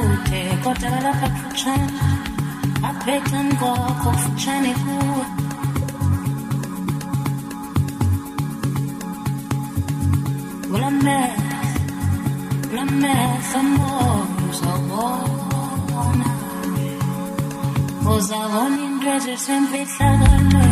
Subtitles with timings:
[0.00, 1.98] abakude kodwa balapha kufutshane
[2.88, 5.24] aphecan kwakho kufutshane kuwe
[10.74, 11.58] ulamehlo
[12.72, 14.60] ulamehlo moya
[18.08, 20.69] uzawubona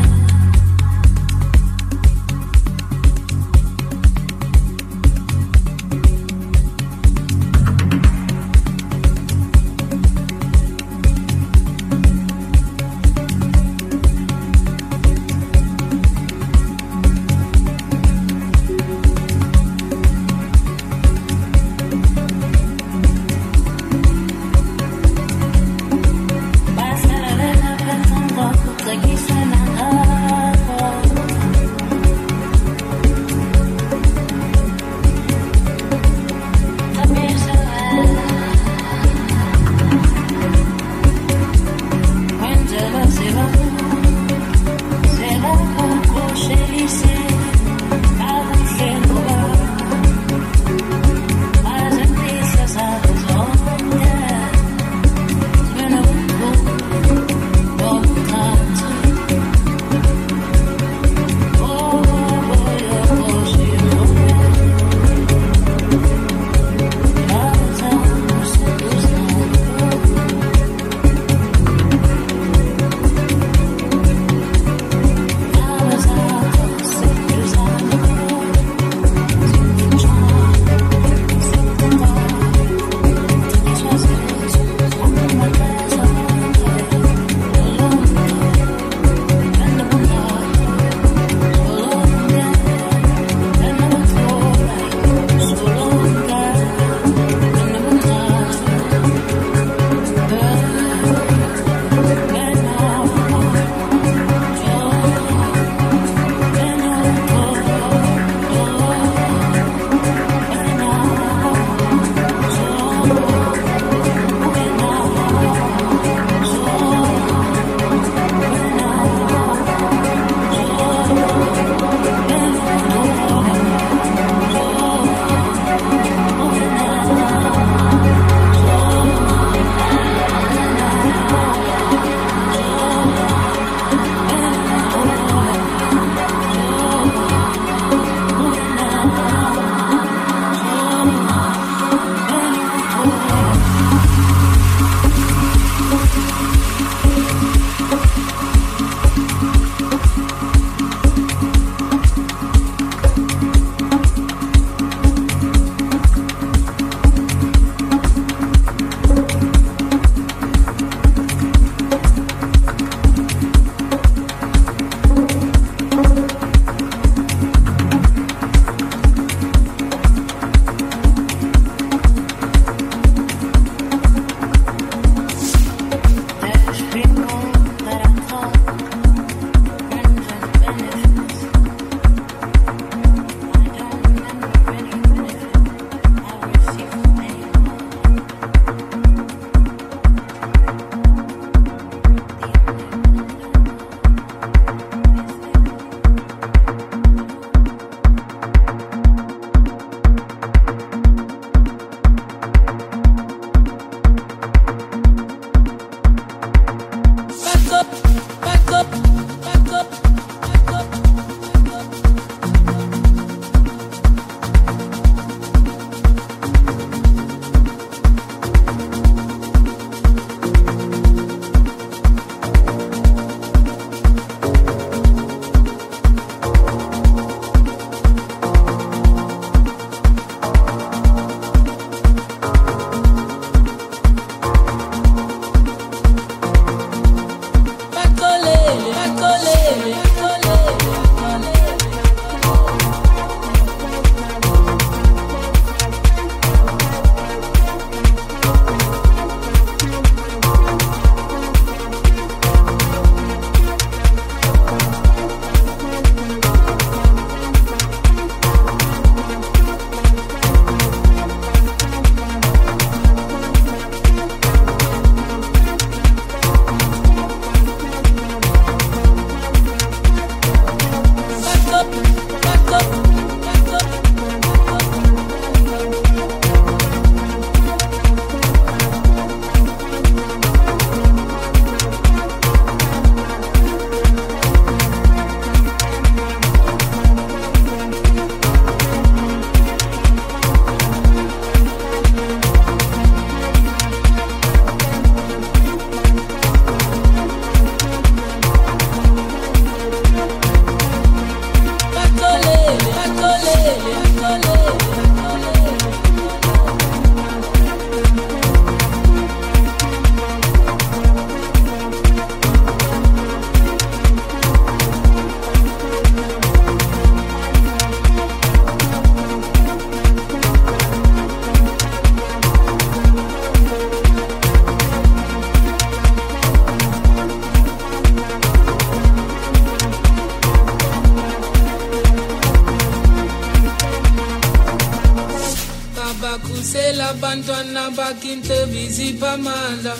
[338.09, 339.95] abantwana bakhe intlebi zipha amandla.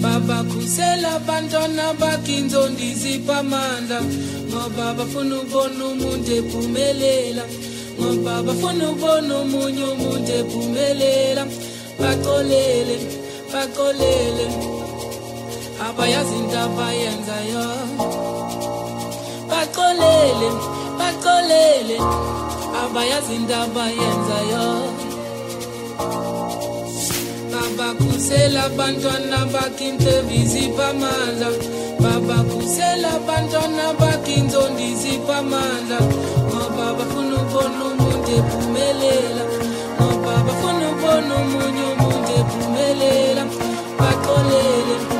[0.00, 4.00] Baba khusela abantwana bakhe inzondi zipha amandla.
[4.48, 7.44] Ngoba bafuna ubona umuntu ephumelela.
[7.98, 11.46] Ngoba bafuna ubona omunye umuntu ephumelela.
[11.98, 12.96] Baxolele
[13.52, 14.46] baxolele.
[15.86, 17.64] Abayazi into abayenzayo.
[19.50, 20.48] Baxolele
[20.98, 21.96] baxolele.
[22.82, 25.03] Abayazi into abayenzayo
[27.76, 31.48] babakusela bantwana bakinte vizipa manza
[32.02, 35.98] babakusela bantwana bakinzo ndizipa manza
[36.48, 39.42] ngoba bafuna ubona umuntu ephumelela
[40.00, 43.42] ngoba bafuna ubona omunye umuntu ephumelela
[43.98, 45.13] baxolele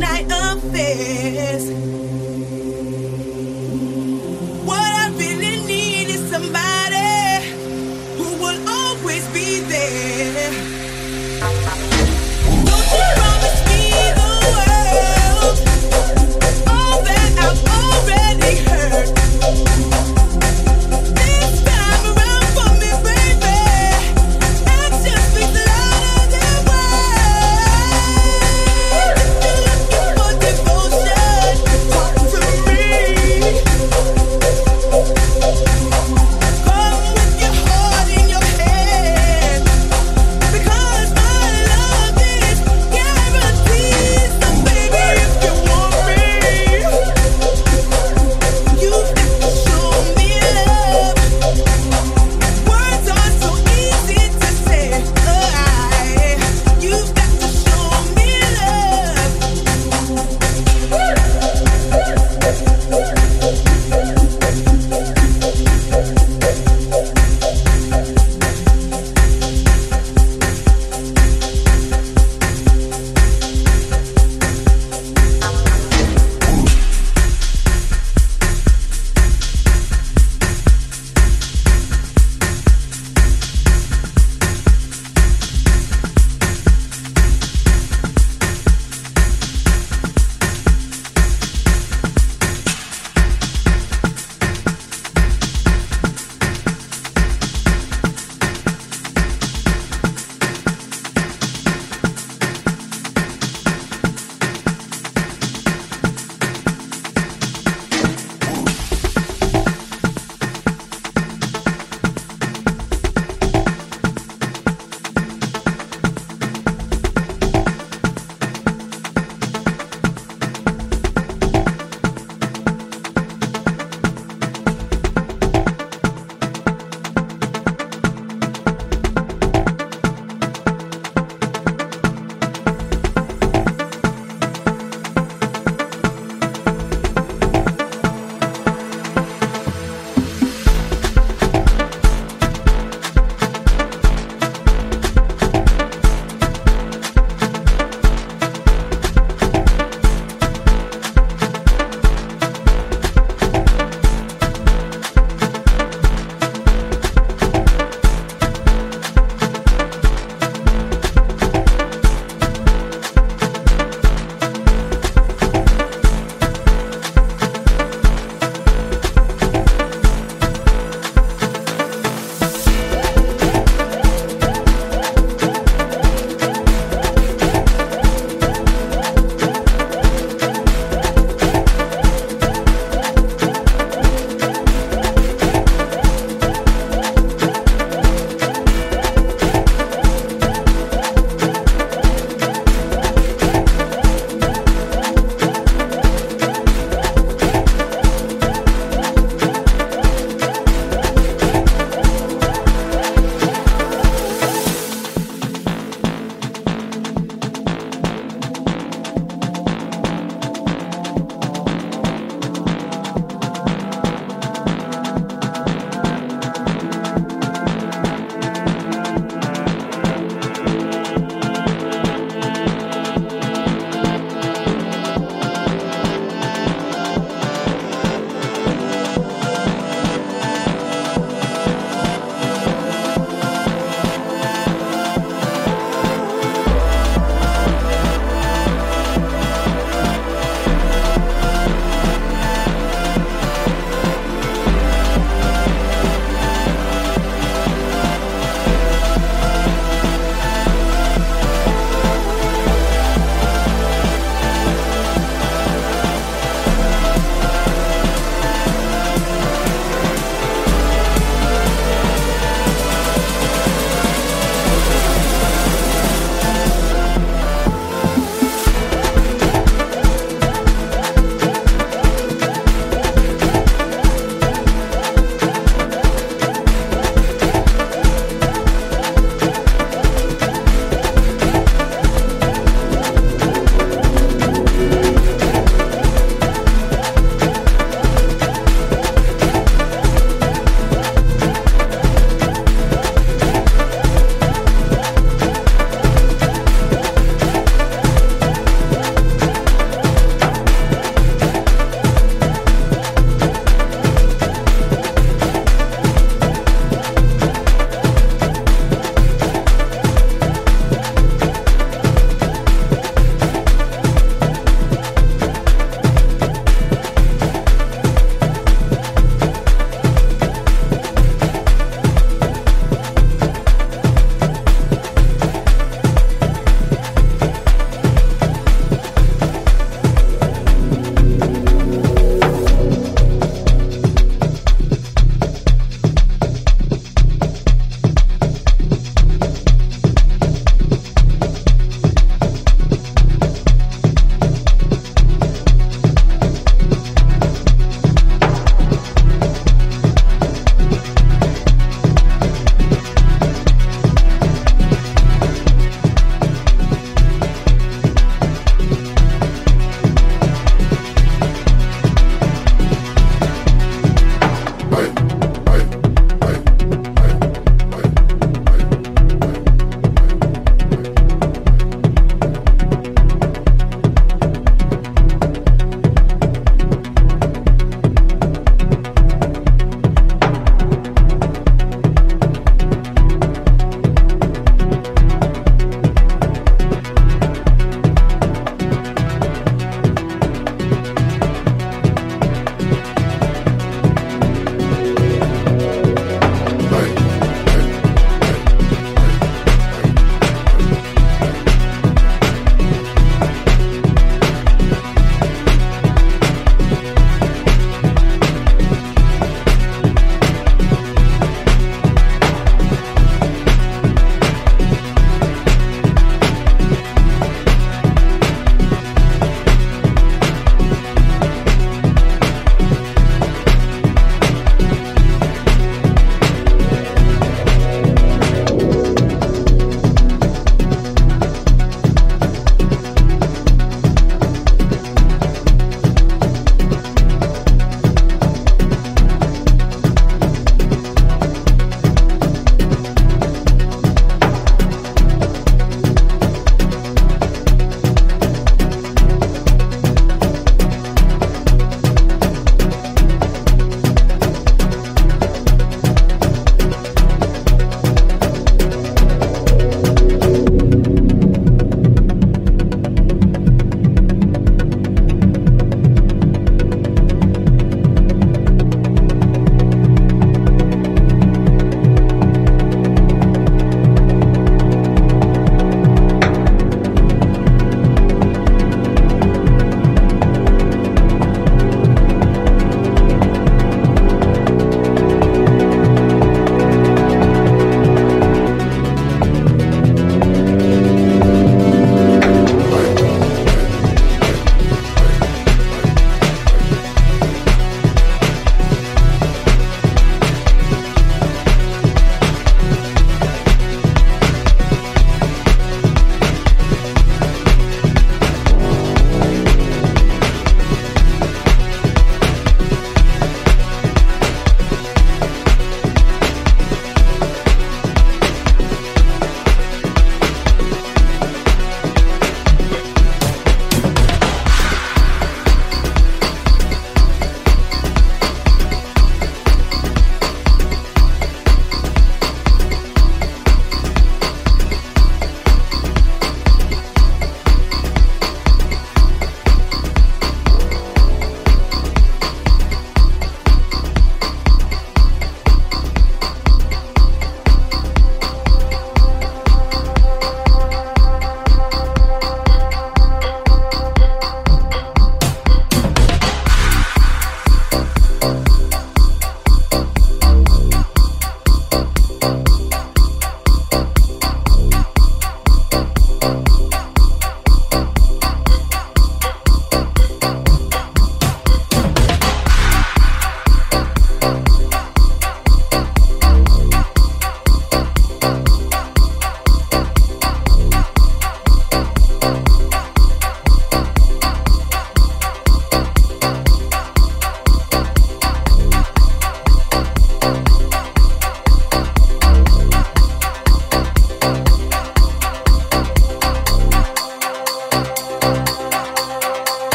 [0.00, 0.60] Devotion